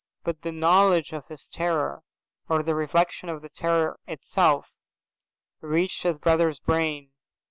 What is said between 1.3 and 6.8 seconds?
terror, or the reflection of the terror itself, reached his brother's